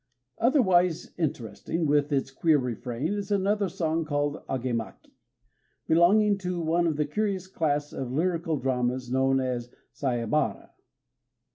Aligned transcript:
Otherwise 0.39 1.11
interesting, 1.19 1.85
with 1.85 2.11
its 2.11 2.31
queer 2.31 2.57
refrain, 2.57 3.13
is 3.13 3.29
another 3.29 3.69
song 3.69 4.03
called 4.03 4.43
"Agémaki," 4.47 5.11
belonging 5.85 6.39
to 6.39 6.59
one 6.59 6.87
of 6.87 6.95
the 6.95 7.05
curious 7.05 7.45
class 7.45 7.93
of 7.93 8.11
lyrical 8.11 8.57
dramas 8.57 9.11
known 9.11 9.39
as 9.39 9.69
Saibara. 9.93 10.71